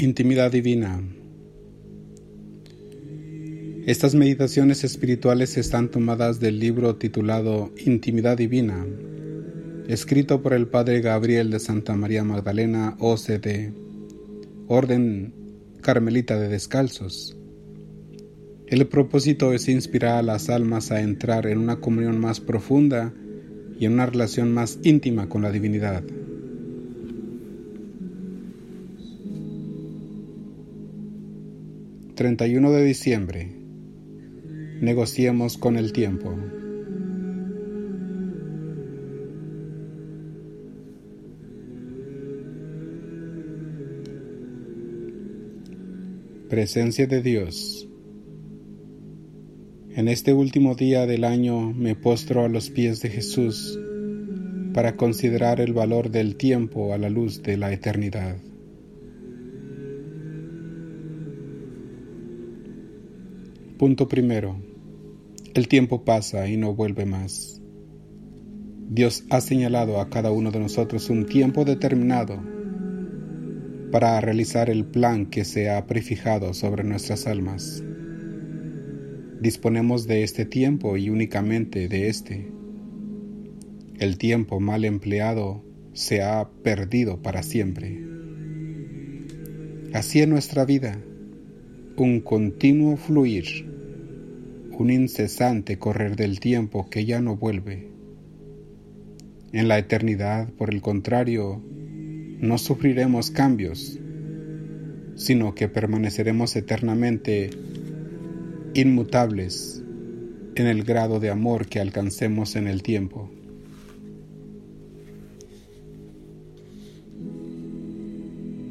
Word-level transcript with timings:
Intimidad 0.00 0.52
Divina. 0.52 1.02
Estas 3.84 4.14
meditaciones 4.14 4.84
espirituales 4.84 5.56
están 5.56 5.90
tomadas 5.90 6.38
del 6.38 6.60
libro 6.60 6.94
titulado 6.94 7.72
Intimidad 7.84 8.36
Divina, 8.36 8.86
escrito 9.88 10.40
por 10.40 10.52
el 10.52 10.68
Padre 10.68 11.00
Gabriel 11.00 11.50
de 11.50 11.58
Santa 11.58 11.96
María 11.96 12.22
Magdalena, 12.22 12.96
OCD, 13.00 13.72
Orden 14.68 15.34
Carmelita 15.80 16.38
de 16.38 16.46
Descalzos. 16.46 17.36
El 18.68 18.86
propósito 18.86 19.52
es 19.52 19.68
inspirar 19.68 20.18
a 20.18 20.22
las 20.22 20.48
almas 20.48 20.92
a 20.92 21.00
entrar 21.00 21.48
en 21.48 21.58
una 21.58 21.80
comunión 21.80 22.20
más 22.20 22.38
profunda 22.38 23.12
y 23.80 23.86
en 23.86 23.94
una 23.94 24.06
relación 24.06 24.54
más 24.54 24.78
íntima 24.84 25.28
con 25.28 25.42
la 25.42 25.50
divinidad. 25.50 26.04
31 32.18 32.72
de 32.72 32.82
diciembre. 32.82 33.48
Negociemos 34.80 35.56
con 35.56 35.76
el 35.76 35.92
tiempo. 35.92 36.34
Presencia 46.48 47.06
de 47.06 47.22
Dios. 47.22 47.88
En 49.94 50.08
este 50.08 50.32
último 50.32 50.74
día 50.74 51.06
del 51.06 51.22
año 51.22 51.72
me 51.72 51.94
postro 51.94 52.44
a 52.44 52.48
los 52.48 52.68
pies 52.70 53.00
de 53.00 53.10
Jesús 53.10 53.78
para 54.74 54.96
considerar 54.96 55.60
el 55.60 55.72
valor 55.72 56.10
del 56.10 56.34
tiempo 56.34 56.92
a 56.92 56.98
la 56.98 57.10
luz 57.10 57.44
de 57.44 57.56
la 57.56 57.72
eternidad. 57.72 58.38
Punto 63.78 64.08
primero. 64.08 64.56
El 65.54 65.68
tiempo 65.68 66.04
pasa 66.04 66.48
y 66.48 66.56
no 66.56 66.74
vuelve 66.74 67.06
más. 67.06 67.62
Dios 68.90 69.22
ha 69.30 69.40
señalado 69.40 70.00
a 70.00 70.10
cada 70.10 70.32
uno 70.32 70.50
de 70.50 70.58
nosotros 70.58 71.08
un 71.10 71.26
tiempo 71.26 71.64
determinado 71.64 72.42
para 73.92 74.20
realizar 74.20 74.68
el 74.68 74.84
plan 74.84 75.26
que 75.26 75.44
se 75.44 75.70
ha 75.70 75.86
prefijado 75.86 76.54
sobre 76.54 76.82
nuestras 76.82 77.28
almas. 77.28 77.84
Disponemos 79.40 80.08
de 80.08 80.24
este 80.24 80.44
tiempo 80.44 80.96
y 80.96 81.08
únicamente 81.08 81.86
de 81.86 82.08
este. 82.08 82.50
El 84.00 84.18
tiempo 84.18 84.58
mal 84.58 84.84
empleado 84.84 85.64
se 85.92 86.24
ha 86.24 86.50
perdido 86.64 87.22
para 87.22 87.44
siempre. 87.44 88.02
Así 89.92 90.18
es 90.18 90.26
nuestra 90.26 90.64
vida 90.64 91.00
un 92.02 92.20
continuo 92.20 92.96
fluir, 92.96 93.66
un 94.72 94.90
incesante 94.90 95.78
correr 95.78 96.16
del 96.16 96.38
tiempo 96.38 96.88
que 96.88 97.04
ya 97.04 97.20
no 97.20 97.36
vuelve. 97.36 97.88
En 99.52 99.68
la 99.68 99.78
eternidad, 99.78 100.48
por 100.50 100.72
el 100.72 100.80
contrario, 100.80 101.60
no 102.40 102.58
sufriremos 102.58 103.30
cambios, 103.30 103.98
sino 105.16 105.54
que 105.54 105.68
permaneceremos 105.68 106.54
eternamente 106.54 107.50
inmutables 108.74 109.82
en 110.54 110.66
el 110.66 110.84
grado 110.84 111.18
de 111.18 111.30
amor 111.30 111.66
que 111.66 111.80
alcancemos 111.80 112.54
en 112.54 112.68
el 112.68 112.82
tiempo. 112.82 113.30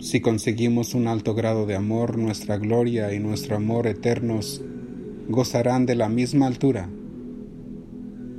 Si 0.07 0.21
conseguimos 0.21 0.93
un 0.93 1.05
alto 1.05 1.35
grado 1.35 1.65
de 1.65 1.75
amor, 1.75 2.17
nuestra 2.17 2.57
gloria 2.57 3.13
y 3.13 3.19
nuestro 3.19 3.57
amor 3.57 3.87
eternos 3.87 4.63
gozarán 5.27 5.85
de 5.85 5.95
la 5.95 6.07
misma 6.07 6.47
altura. 6.47 6.89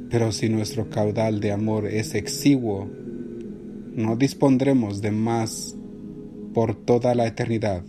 Pero 0.08 0.32
si 0.32 0.48
nuestro 0.48 0.88
caudal 0.88 1.40
de 1.40 1.52
amor 1.52 1.86
es 1.86 2.14
exiguo, 2.14 2.88
no 3.94 4.16
dispondremos 4.16 5.02
de 5.02 5.10
más 5.10 5.76
por 6.54 6.74
toda 6.74 7.14
la 7.14 7.26
eternidad. 7.26 7.84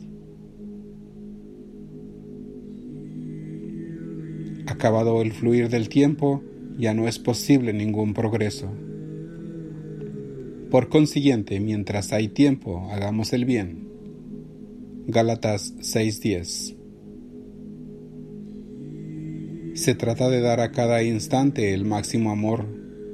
Acabado 4.67 5.21
el 5.21 5.31
fluir 5.31 5.69
del 5.69 5.87
tiempo, 5.87 6.43
ya 6.77 6.93
no 6.93 7.07
es 7.07 7.17
posible 7.17 7.71
ningún 7.71 8.13
progreso. 8.13 8.69
Por 10.69 10.89
consiguiente, 10.89 11.59
mientras 11.59 12.13
hay 12.13 12.27
tiempo, 12.27 12.89
hagamos 12.91 13.33
el 13.33 13.45
bien. 13.45 13.87
Gálatas 15.07 15.73
6:10 15.79 16.75
Se 19.73 19.95
trata 19.95 20.29
de 20.29 20.41
dar 20.41 20.59
a 20.59 20.71
cada 20.71 21.01
instante 21.01 21.73
el 21.73 21.85
máximo 21.85 22.29
amor, 22.29 22.67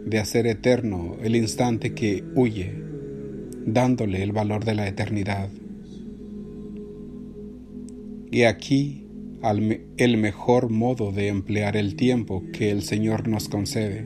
de 0.06 0.20
hacer 0.20 0.48
eterno 0.48 1.16
el 1.24 1.38
instante 1.38 1.94
que 1.94 2.26
huye, 2.36 2.76
dándole 3.66 4.22
el 4.22 4.34
valor 4.34 4.66
de 4.66 4.76
la 4.76 4.90
eternidad. 4.90 5.50
Y 8.32 8.44
aquí 8.44 9.08
el 9.96 10.18
mejor 10.18 10.70
modo 10.70 11.14
de 11.14 11.30
emplear 11.30 11.78
el 11.78 11.96
tiempo 11.96 12.44
que 12.52 12.72
el 12.72 12.82
Señor 12.82 13.30
nos 13.30 13.48
concede. 13.48 14.06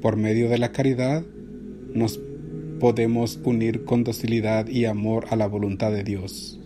Por 0.00 0.16
medio 0.16 0.48
de 0.48 0.56
la 0.56 0.72
caridad, 0.72 1.22
nos 1.92 2.18
podemos 2.80 3.40
unir 3.44 3.84
con 3.84 4.04
docilidad 4.04 4.68
y 4.68 4.84
amor 4.84 5.26
a 5.30 5.36
la 5.36 5.46
voluntad 5.46 5.92
de 5.92 6.04
Dios. 6.04 6.60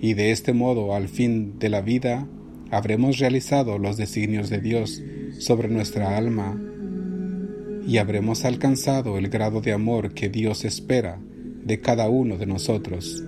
Y 0.00 0.14
de 0.14 0.30
este 0.30 0.52
modo, 0.52 0.94
al 0.94 1.08
fin 1.08 1.58
de 1.58 1.68
la 1.68 1.80
vida, 1.80 2.26
habremos 2.70 3.18
realizado 3.18 3.78
los 3.78 3.96
designios 3.96 4.50
de 4.50 4.60
Dios 4.60 5.02
sobre 5.38 5.68
nuestra 5.68 6.16
alma 6.16 6.60
y 7.86 7.96
habremos 7.98 8.44
alcanzado 8.44 9.18
el 9.18 9.28
grado 9.28 9.60
de 9.60 9.72
amor 9.72 10.12
que 10.12 10.28
Dios 10.28 10.64
espera 10.64 11.18
de 11.64 11.80
cada 11.80 12.08
uno 12.08 12.36
de 12.36 12.46
nosotros 12.46 13.24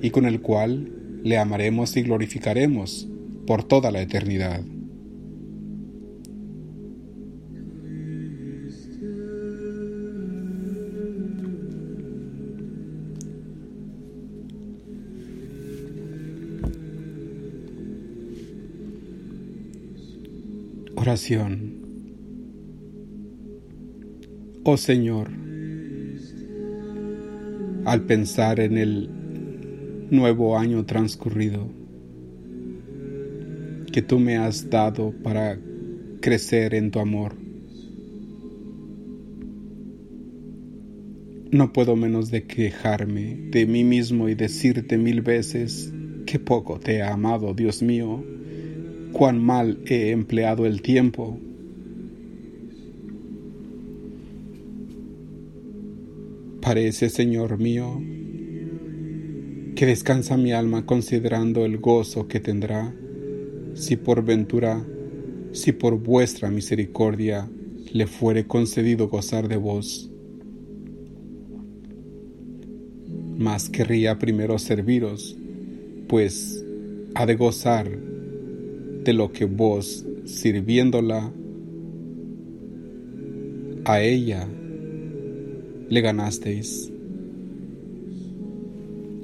y 0.00 0.10
con 0.10 0.26
el 0.26 0.40
cual 0.40 0.92
le 1.22 1.38
amaremos 1.38 1.96
y 1.96 2.02
glorificaremos 2.02 3.08
por 3.46 3.64
toda 3.64 3.90
la 3.90 4.00
eternidad. 4.00 4.62
Oración. 21.02 21.82
Oh 24.62 24.76
Señor, 24.76 25.30
al 27.84 28.02
pensar 28.02 28.60
en 28.60 28.78
el 28.78 29.10
nuevo 30.12 30.56
año 30.56 30.86
transcurrido 30.86 31.68
que 33.90 34.00
tú 34.02 34.20
me 34.20 34.36
has 34.36 34.70
dado 34.70 35.12
para 35.24 35.58
crecer 36.20 36.72
en 36.72 36.92
tu 36.92 37.00
amor, 37.00 37.34
no 41.50 41.72
puedo 41.72 41.96
menos 41.96 42.30
de 42.30 42.44
quejarme 42.44 43.48
de 43.50 43.66
mí 43.66 43.82
mismo 43.82 44.28
y 44.28 44.36
decirte 44.36 44.98
mil 44.98 45.20
veces 45.20 45.92
que 46.26 46.38
poco 46.38 46.78
te 46.78 46.98
he 46.98 47.02
amado, 47.02 47.54
Dios 47.54 47.82
mío, 47.82 48.24
cuán 49.12 49.44
mal 49.44 49.78
he 49.86 50.10
empleado 50.10 50.66
el 50.66 50.82
tiempo. 50.82 51.38
Parece, 56.60 57.08
Señor 57.08 57.58
mío, 57.58 58.00
que 59.74 59.86
descansa 59.86 60.36
mi 60.36 60.52
alma 60.52 60.86
considerando 60.86 61.64
el 61.64 61.78
gozo 61.78 62.28
que 62.28 62.40
tendrá, 62.40 62.94
si 63.74 63.96
por 63.96 64.24
ventura, 64.24 64.84
si 65.52 65.72
por 65.72 65.98
vuestra 65.98 66.50
misericordia 66.50 67.48
le 67.92 68.06
fuere 68.06 68.46
concedido 68.46 69.08
gozar 69.08 69.48
de 69.48 69.56
vos. 69.56 70.10
Mas 73.36 73.68
querría 73.68 74.18
primero 74.18 74.58
serviros, 74.58 75.36
pues 76.06 76.64
ha 77.14 77.26
de 77.26 77.34
gozar 77.34 78.11
de 79.04 79.12
lo 79.12 79.32
que 79.32 79.44
vos, 79.44 80.06
sirviéndola 80.24 81.32
a 83.84 84.00
ella, 84.00 84.48
le 85.88 86.00
ganasteis. 86.00 86.92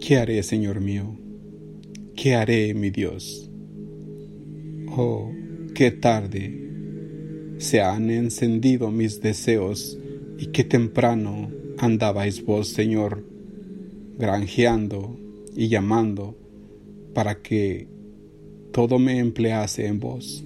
¿Qué 0.01 0.17
haré, 0.17 0.43
Señor 0.43 0.81
mío? 0.81 1.17
¿Qué 2.17 2.35
haré, 2.35 2.75
mi 2.75 2.91
Dios? 2.91 3.51
Oh, 4.97 5.31
qué 5.75 5.91
tarde 5.91 6.69
se 7.59 7.81
han 7.81 8.11
encendido 8.11 8.91
mis 8.91 9.21
deseos 9.21 9.99
y 10.39 10.47
qué 10.47 10.65
temprano 10.65 11.51
andabais 11.79 12.45
vos, 12.45 12.69
Señor, 12.69 13.25
granjeando 14.17 15.19
y 15.55 15.69
llamando 15.69 16.37
para 17.15 17.43
que 17.43 17.89
todo 18.79 19.01
me 19.01 19.19
emplease 19.19 19.89
en 19.89 19.99
vos. 19.99 20.45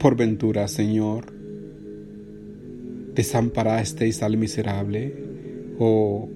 Por 0.00 0.16
ventura, 0.16 0.66
Señor, 0.66 1.32
desamparasteis 3.14 4.20
al 4.24 4.36
miserable 4.36 5.14
o 5.78 6.28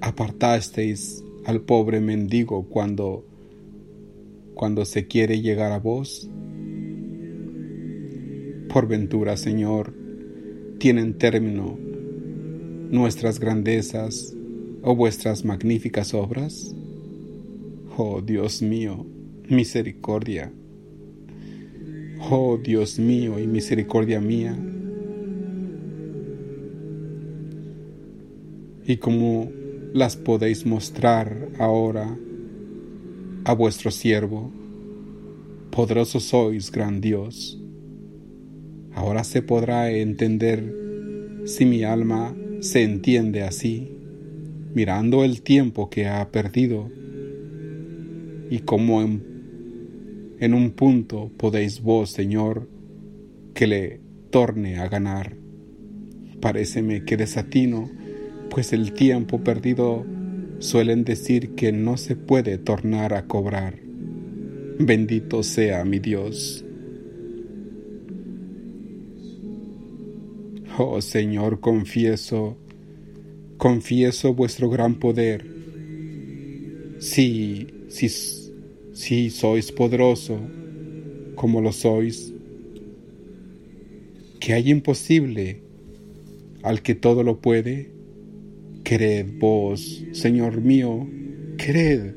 apartasteis 0.00 1.22
al 1.44 1.60
pobre 1.60 2.00
mendigo 2.00 2.62
cuando 2.70 3.26
cuando 4.54 4.86
se 4.86 5.06
quiere 5.06 5.42
llegar 5.42 5.72
a 5.72 5.80
vos. 5.80 6.30
Por 8.72 8.88
ventura, 8.88 9.36
Señor, 9.36 9.92
tienen 10.78 11.18
término 11.18 11.78
nuestras 12.90 13.38
grandezas 13.38 14.34
o 14.80 14.96
vuestras 14.96 15.44
magníficas 15.44 16.14
obras. 16.14 16.74
Oh 18.00 18.20
Dios 18.20 18.62
mío, 18.62 19.04
misericordia. 19.48 20.52
Oh 22.30 22.56
Dios 22.56 23.00
mío 23.00 23.40
y 23.40 23.48
misericordia 23.48 24.20
mía. 24.20 24.56
Y 28.86 28.98
como 28.98 29.50
las 29.92 30.14
podéis 30.14 30.64
mostrar 30.64 31.48
ahora 31.58 32.16
a 33.44 33.52
vuestro 33.52 33.90
siervo. 33.90 34.52
Poderoso 35.72 36.20
sois, 36.20 36.70
gran 36.70 37.00
Dios. 37.00 37.60
Ahora 38.94 39.24
se 39.24 39.42
podrá 39.42 39.90
entender 39.90 41.42
si 41.46 41.64
mi 41.64 41.82
alma 41.82 42.32
se 42.60 42.84
entiende 42.84 43.42
así, 43.42 43.90
mirando 44.72 45.24
el 45.24 45.42
tiempo 45.42 45.90
que 45.90 46.06
ha 46.06 46.30
perdido 46.30 46.92
y 48.50 48.60
como 48.60 49.02
en, 49.02 50.54
un 50.54 50.70
punto 50.70 51.30
podéis 51.36 51.82
vos, 51.82 52.10
Señor, 52.10 52.68
que 53.54 53.66
le 53.66 54.00
torne 54.30 54.78
a 54.78 54.88
ganar. 54.88 55.36
Paréceme 56.40 57.04
que 57.04 57.16
desatino 57.16 57.90
pues 58.50 58.72
el 58.72 58.92
tiempo 58.92 59.42
perdido 59.42 60.06
suelen 60.58 61.04
decir 61.04 61.54
que 61.54 61.72
no 61.72 61.96
se 61.96 62.16
puede 62.16 62.58
tornar 62.58 63.14
a 63.14 63.26
cobrar. 63.26 63.78
Bendito 64.78 65.42
sea 65.42 65.84
mi 65.84 65.98
Dios. 65.98 66.64
Oh 70.78 71.00
Señor, 71.00 71.60
confieso, 71.60 72.56
confieso 73.56 74.34
vuestro 74.34 74.70
gran 74.70 74.94
poder. 74.94 75.44
Sí, 77.00 77.66
sí, 77.88 78.08
sí 78.92 79.30
sois 79.30 79.72
poderoso, 79.72 80.38
como 81.34 81.60
lo 81.60 81.72
sois, 81.72 82.32
que 84.40 84.52
hay 84.52 84.70
imposible 84.70 85.60
al 86.62 86.82
que 86.82 86.94
todo 86.94 87.22
lo 87.22 87.40
puede. 87.40 87.90
Creed 88.84 89.26
vos, 89.38 90.04
Señor 90.12 90.60
mío, 90.60 91.06
creed 91.56 92.12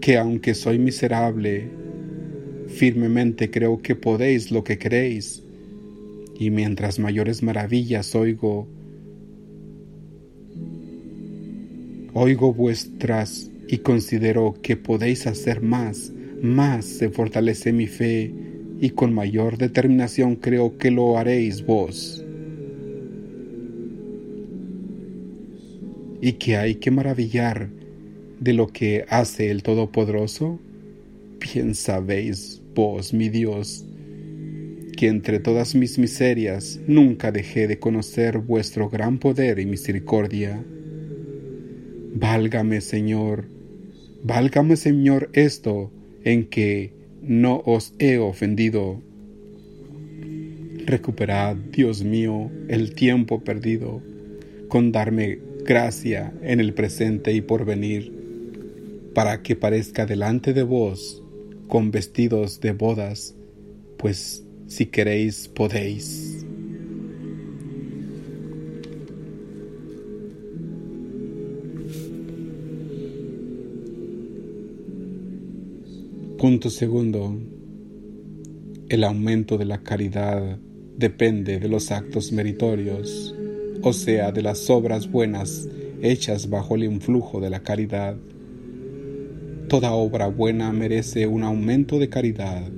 que 0.00 0.16
aunque 0.16 0.54
soy 0.54 0.78
miserable, 0.78 1.68
firmemente 2.68 3.50
creo 3.50 3.82
que 3.82 3.96
podéis 3.96 4.52
lo 4.52 4.62
que 4.62 4.78
queréis, 4.78 5.42
y 6.38 6.50
mientras 6.50 6.98
mayores 6.98 7.42
maravillas 7.42 8.14
oigo, 8.14 8.68
oigo 12.14 12.54
vuestras 12.54 13.50
y 13.68 13.78
considero 13.78 14.54
que 14.62 14.76
podéis 14.76 15.26
hacer 15.26 15.60
más, 15.62 16.12
más 16.42 16.84
se 16.84 17.08
fortalece 17.10 17.72
mi 17.72 17.86
fe 17.86 18.32
y 18.80 18.90
con 18.90 19.14
mayor 19.14 19.58
determinación 19.58 20.36
creo 20.36 20.76
que 20.78 20.90
lo 20.90 21.18
haréis 21.18 21.64
vos. 21.64 22.26
y 26.20 26.34
que 26.34 26.56
hay 26.56 26.76
que 26.76 26.90
maravillar 26.90 27.68
de 28.40 28.52
lo 28.52 28.68
que 28.68 29.04
hace 29.08 29.50
el 29.50 29.62
Todopoderoso? 29.62 30.58
Bien 31.40 31.74
sabéis 31.74 32.62
vos, 32.74 33.12
mi 33.14 33.28
Dios, 33.28 33.86
que 34.96 35.08
entre 35.08 35.38
todas 35.38 35.74
mis 35.74 35.98
miserias 35.98 36.80
nunca 36.86 37.30
dejé 37.32 37.68
de 37.68 37.78
conocer 37.78 38.38
vuestro 38.38 38.88
gran 38.88 39.18
poder 39.18 39.58
y 39.58 39.66
misericordia. 39.66 40.64
Válgame, 42.14 42.80
Señor, 42.80 43.44
válgame, 44.26 44.76
Señor, 44.76 45.30
esto 45.32 45.92
en 46.24 46.46
que 46.48 46.92
no 47.22 47.62
os 47.64 47.94
he 47.98 48.18
ofendido. 48.18 49.00
Recuperad, 50.84 51.56
Dios 51.56 52.02
mío, 52.02 52.50
el 52.68 52.94
tiempo 52.94 53.42
perdido 53.44 54.02
con 54.68 54.90
darme 54.92 55.38
gracia 55.64 56.32
en 56.42 56.60
el 56.60 56.74
presente 56.74 57.32
y 57.32 57.40
por 57.40 57.64
venir, 57.64 58.12
para 59.14 59.42
que 59.42 59.56
parezca 59.56 60.06
delante 60.06 60.52
de 60.52 60.62
vos 60.62 61.22
con 61.68 61.90
vestidos 61.90 62.60
de 62.60 62.72
bodas, 62.72 63.34
pues 63.96 64.44
si 64.66 64.86
queréis 64.86 65.48
podéis. 65.48 66.35
Punto 76.38 76.70
segundo. 76.70 77.34
El 78.88 79.04
aumento 79.04 79.58
de 79.58 79.64
la 79.64 79.82
caridad 79.82 80.58
depende 80.96 81.58
de 81.58 81.68
los 81.68 81.90
actos 81.90 82.30
meritorios 82.32 83.34
o 83.82 83.92
sea, 83.92 84.32
de 84.32 84.42
las 84.42 84.68
obras 84.70 85.10
buenas 85.10 85.68
hechas 86.02 86.50
bajo 86.50 86.74
el 86.74 86.84
influjo 86.84 87.40
de 87.40 87.50
la 87.50 87.62
caridad. 87.62 88.16
Toda 89.68 89.92
obra 89.92 90.28
buena 90.28 90.72
merece 90.72 91.26
un 91.26 91.42
aumento 91.42 91.98
de 91.98 92.08
caridad 92.08 92.70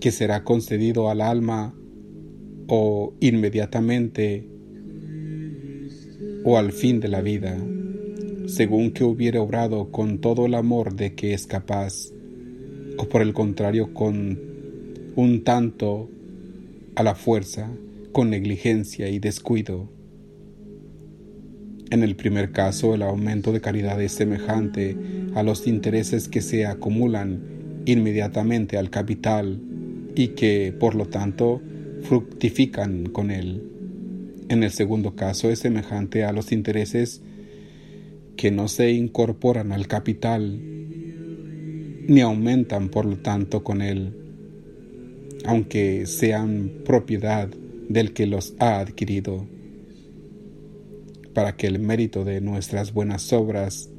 que 0.00 0.10
será 0.10 0.44
concedido 0.44 1.10
al 1.10 1.20
alma 1.20 1.74
o 2.68 3.14
inmediatamente 3.20 4.48
o 6.44 6.56
al 6.56 6.72
fin 6.72 7.00
de 7.00 7.08
la 7.08 7.20
vida, 7.20 7.56
según 8.46 8.92
que 8.92 9.04
hubiere 9.04 9.38
obrado 9.38 9.90
con 9.90 10.18
todo 10.18 10.46
el 10.46 10.54
amor 10.54 10.94
de 10.94 11.14
que 11.14 11.34
es 11.34 11.46
capaz, 11.46 12.12
o 12.98 13.08
por 13.08 13.22
el 13.22 13.32
contrario 13.32 13.94
con 13.94 14.38
un 15.16 15.44
tanto 15.44 16.10
a 16.96 17.02
la 17.02 17.14
fuerza, 17.14 17.70
con 18.12 18.30
negligencia 18.30 19.08
y 19.08 19.18
descuido. 19.18 19.88
En 21.90 22.02
el 22.02 22.16
primer 22.16 22.52
caso, 22.52 22.94
el 22.94 23.02
aumento 23.02 23.52
de 23.52 23.60
caridad 23.60 24.02
es 24.02 24.12
semejante 24.12 24.96
a 25.34 25.42
los 25.42 25.66
intereses 25.66 26.28
que 26.28 26.42
se 26.42 26.66
acumulan 26.66 27.40
inmediatamente 27.86 28.76
al 28.76 28.90
capital 28.90 29.60
y 30.14 30.28
que, 30.28 30.74
por 30.78 30.94
lo 30.94 31.06
tanto, 31.06 31.62
fructifican 32.02 33.06
con 33.06 33.30
él. 33.30 33.62
En 34.48 34.62
el 34.64 34.70
segundo 34.70 35.14
caso 35.14 35.50
es 35.50 35.60
semejante 35.60 36.24
a 36.24 36.32
los 36.32 36.52
intereses 36.52 37.22
que 38.36 38.50
no 38.50 38.68
se 38.68 38.90
incorporan 38.90 39.72
al 39.72 39.86
capital 39.88 40.77
ni 42.08 42.22
aumentan 42.22 42.88
por 42.88 43.04
lo 43.04 43.18
tanto 43.18 43.62
con 43.62 43.82
él, 43.82 44.14
aunque 45.44 46.06
sean 46.06 46.72
propiedad 46.84 47.48
del 47.88 48.14
que 48.14 48.26
los 48.26 48.54
ha 48.58 48.80
adquirido 48.80 49.46
para 51.34 51.54
que 51.54 51.66
el 51.66 51.78
mérito 51.78 52.24
de 52.24 52.40
nuestras 52.40 52.94
buenas 52.94 53.32
obras, 53.32 53.90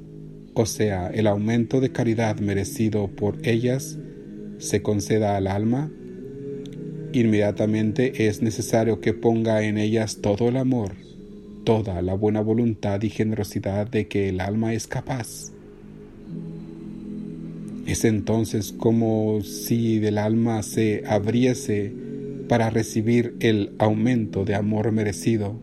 o 0.55 0.65
sea, 0.65 1.09
el 1.09 1.27
aumento 1.27 1.79
de 1.79 1.91
caridad 1.91 2.39
merecido 2.39 3.07
por 3.07 3.37
ellas, 3.47 3.99
se 4.57 4.81
conceda 4.81 5.37
al 5.37 5.45
alma, 5.45 5.91
inmediatamente 7.13 8.27
es 8.27 8.41
necesario 8.41 9.01
que 9.01 9.13
ponga 9.13 9.61
en 9.63 9.77
ellas 9.77 10.17
todo 10.19 10.49
el 10.49 10.57
amor, 10.57 10.93
toda 11.63 12.01
la 12.01 12.15
buena 12.15 12.41
voluntad 12.41 13.01
y 13.03 13.09
generosidad 13.09 13.87
de 13.87 14.07
que 14.07 14.29
el 14.29 14.41
alma 14.41 14.73
es 14.73 14.87
capaz. 14.87 15.51
Es 17.89 18.05
entonces 18.05 18.71
como 18.71 19.41
si 19.41 19.97
del 19.97 20.19
alma 20.19 20.61
se 20.61 21.01
abriese 21.07 21.91
para 22.47 22.69
recibir 22.69 23.33
el 23.39 23.71
aumento 23.79 24.45
de 24.45 24.53
amor 24.53 24.91
merecido, 24.91 25.59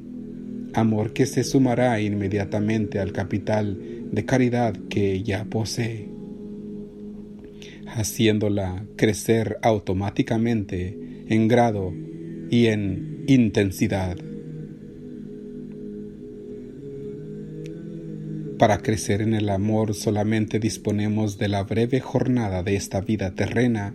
amor 0.74 1.12
que 1.12 1.26
se 1.26 1.44
sumará 1.44 2.00
inmediatamente 2.00 2.98
al 2.98 3.12
capital 3.12 3.78
de 4.10 4.24
caridad 4.24 4.74
que 4.88 5.22
ya 5.22 5.44
posee, 5.44 6.08
haciéndola 7.86 8.84
crecer 8.96 9.58
automáticamente 9.62 10.98
en 11.28 11.46
grado 11.46 11.94
y 12.50 12.66
en 12.66 13.22
intensidad. 13.28 14.16
Para 18.58 18.78
crecer 18.78 19.20
en 19.20 19.34
el 19.34 19.50
amor 19.50 19.94
solamente 19.94 20.58
disponemos 20.58 21.36
de 21.36 21.48
la 21.48 21.62
breve 21.62 22.00
jornada 22.00 22.62
de 22.62 22.74
esta 22.74 23.02
vida 23.02 23.34
terrena 23.34 23.94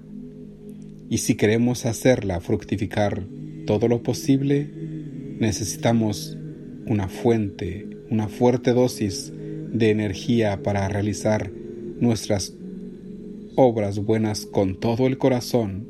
y 1.09 1.17
si 1.17 1.33
queremos 1.33 1.87
hacerla 1.87 2.39
fructificar 2.41 3.23
todo 3.65 3.87
lo 3.87 4.03
posible, 4.03 4.69
necesitamos 5.39 6.37
una 6.85 7.07
fuente, 7.07 7.87
una 8.11 8.27
fuerte 8.27 8.73
dosis 8.73 9.33
de 9.35 9.89
energía 9.89 10.61
para 10.61 10.87
realizar 10.87 11.51
nuestras 11.99 12.53
obras 13.55 13.97
buenas 13.97 14.45
con 14.45 14.79
todo 14.79 15.07
el 15.07 15.17
corazón, 15.17 15.87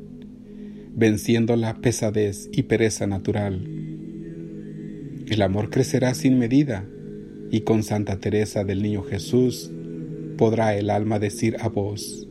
venciendo 0.94 1.56
la 1.56 1.74
pesadez 1.74 2.48
y 2.52 2.62
pereza 2.62 3.06
natural. 3.06 3.68
El 5.26 5.42
amor 5.42 5.68
crecerá 5.68 6.14
sin 6.14 6.38
medida 6.38 6.86
y 7.52 7.60
con 7.60 7.82
Santa 7.82 8.18
Teresa 8.18 8.64
del 8.64 8.82
Niño 8.82 9.02
Jesús 9.02 9.70
podrá 10.38 10.74
el 10.74 10.88
alma 10.88 11.18
decir 11.18 11.56
a 11.60 11.68
vos, 11.68 12.26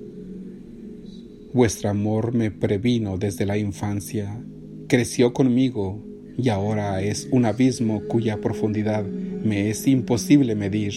Vuestro 1.53 1.89
amor 1.89 2.33
me 2.33 2.49
previno 2.49 3.17
desde 3.17 3.45
la 3.45 3.57
infancia, 3.57 4.41
creció 4.87 5.31
conmigo 5.31 6.03
y 6.37 6.49
ahora 6.49 7.03
es 7.03 7.27
un 7.31 7.45
abismo 7.45 8.01
cuya 8.07 8.41
profundidad 8.41 9.05
me 9.05 9.69
es 9.69 9.85
imposible 9.85 10.55
medir. 10.55 10.93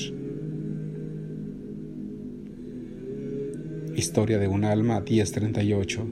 Historia 3.95 4.38
de 4.38 4.49
un 4.49 4.64
alma 4.64 5.00
1038 5.00 6.07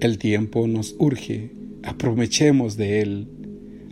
El 0.00 0.18
tiempo 0.18 0.66
nos 0.66 0.94
urge, 0.98 1.52
aprovechemos 1.84 2.76
de 2.76 3.00
él, 3.00 3.28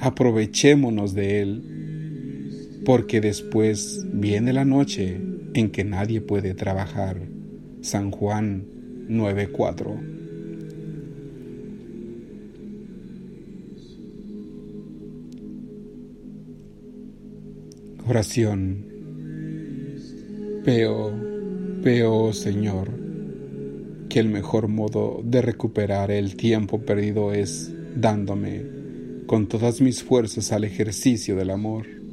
aprovechémonos 0.00 1.14
de 1.14 1.40
él 1.40 1.73
porque 2.84 3.20
después 3.20 4.04
viene 4.12 4.52
la 4.52 4.64
noche 4.64 5.20
en 5.54 5.70
que 5.70 5.84
nadie 5.84 6.20
puede 6.20 6.54
trabajar. 6.54 7.16
San 7.80 8.10
Juan 8.10 8.66
9:4 9.08 10.14
Oración. 18.06 18.84
Veo, 20.62 21.12
veo, 21.82 22.32
Señor, 22.34 22.90
que 24.10 24.20
el 24.20 24.28
mejor 24.28 24.68
modo 24.68 25.22
de 25.24 25.40
recuperar 25.40 26.10
el 26.10 26.36
tiempo 26.36 26.82
perdido 26.82 27.32
es 27.32 27.72
dándome 27.96 28.62
con 29.26 29.46
todas 29.46 29.80
mis 29.80 30.02
fuerzas 30.02 30.52
al 30.52 30.64
ejercicio 30.64 31.34
del 31.34 31.50
amor 31.50 32.03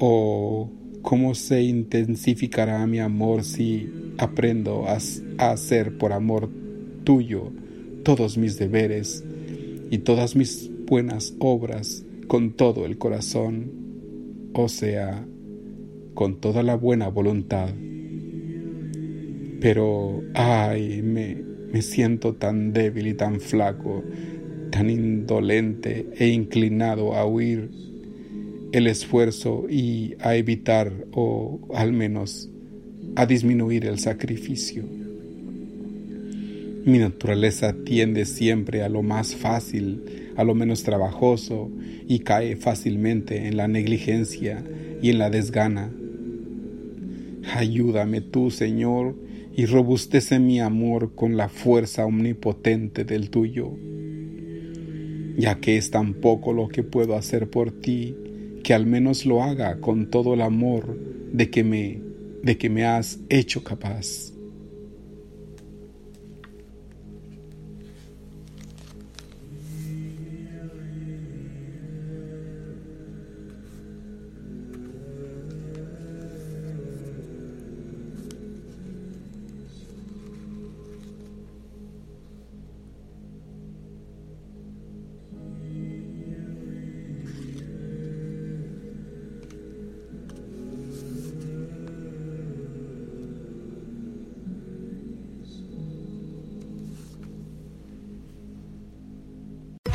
¿O 0.00 0.70
cómo 1.02 1.34
se 1.34 1.62
intensificará 1.62 2.86
mi 2.86 3.00
amor 3.00 3.42
si 3.42 3.90
aprendo 4.16 4.86
a, 4.86 4.98
hacer 5.38 5.98
por 5.98 6.12
amor 6.12 6.48
tuyo 7.02 7.50
todos 8.04 8.38
mis 8.38 8.58
deberes 8.58 9.24
y 9.90 9.98
todas 9.98 10.36
mis 10.36 10.70
buenas 10.86 11.34
obras 11.40 12.04
con 12.28 12.52
todo 12.52 12.86
el 12.86 12.98
corazón, 12.98 13.72
o 14.52 14.68
sea, 14.68 15.26
con 16.14 16.40
toda 16.40 16.62
la 16.62 16.76
buena 16.76 17.08
voluntad? 17.08 17.70
Pero, 19.60 20.22
ay, 20.34 21.02
me, 21.02 21.36
me 21.72 21.82
siento 21.82 22.34
tan 22.34 22.72
débil 22.72 23.08
y 23.08 23.14
tan 23.14 23.40
flaco, 23.40 24.04
tan 24.70 24.90
indolente 24.90 26.06
e 26.16 26.28
inclinado 26.28 27.14
a 27.14 27.26
huir 27.26 27.70
el 28.72 28.86
esfuerzo 28.86 29.66
y 29.68 30.14
a 30.20 30.36
evitar 30.36 30.92
o 31.12 31.60
al 31.74 31.92
menos 31.92 32.50
a 33.16 33.26
disminuir 33.26 33.86
el 33.86 33.98
sacrificio. 33.98 34.84
Mi 36.84 36.98
naturaleza 36.98 37.74
tiende 37.84 38.24
siempre 38.24 38.82
a 38.82 38.88
lo 38.88 39.02
más 39.02 39.34
fácil, 39.34 40.02
a 40.36 40.44
lo 40.44 40.54
menos 40.54 40.82
trabajoso 40.82 41.70
y 42.06 42.20
cae 42.20 42.56
fácilmente 42.56 43.48
en 43.48 43.56
la 43.56 43.68
negligencia 43.68 44.62
y 45.02 45.10
en 45.10 45.18
la 45.18 45.30
desgana. 45.30 45.90
Ayúdame 47.54 48.20
tú, 48.20 48.50
Señor, 48.50 49.16
y 49.56 49.66
robustece 49.66 50.38
mi 50.38 50.60
amor 50.60 51.14
con 51.14 51.36
la 51.36 51.48
fuerza 51.48 52.06
omnipotente 52.06 53.04
del 53.04 53.30
tuyo, 53.30 53.72
ya 55.36 55.58
que 55.58 55.76
es 55.76 55.90
tan 55.90 56.14
poco 56.14 56.52
lo 56.52 56.68
que 56.68 56.84
puedo 56.84 57.16
hacer 57.16 57.50
por 57.50 57.72
ti 57.72 58.14
que 58.68 58.74
al 58.74 58.84
menos 58.84 59.24
lo 59.24 59.42
haga 59.42 59.80
con 59.80 60.10
todo 60.10 60.34
el 60.34 60.42
amor 60.42 60.94
de 61.32 61.48
que 61.48 61.64
me, 61.64 62.02
de 62.42 62.58
que 62.58 62.68
me 62.68 62.84
has 62.84 63.18
hecho 63.30 63.64
capaz. 63.64 64.34